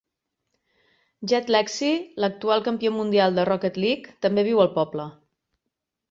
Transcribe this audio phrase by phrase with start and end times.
[1.31, 1.89] Jed Lexy,
[2.23, 5.05] l'actual campió mundial de Rocket League també viu al poble.